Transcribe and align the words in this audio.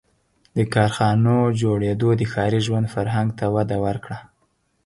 •د 0.57 0.59
کارخانو 0.73 1.35
جوړېدو 1.61 2.09
د 2.15 2.21
ښاري 2.31 2.59
ژوند 2.67 2.87
فرهنګ 2.93 3.29
ته 3.39 3.45
وده 3.55 3.77
ورکړه. 3.85 4.19